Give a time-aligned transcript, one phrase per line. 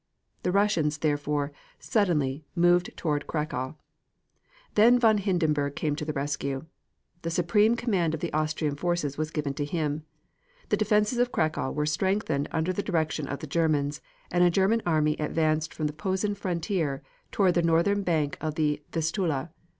[0.41, 3.75] The Russians, therefore, suddenly, moved toward Cracow.
[4.73, 6.65] Then von Hindenburg came to the rescue.
[7.21, 10.01] The supreme command of the Austrian forces was given to him.
[10.69, 14.01] The defenses of Cracow were strengthened under the direction of the Germans,
[14.31, 18.81] and a German army advanced from the Posen frontier toward the northern bank of the
[18.91, 19.51] Vistula.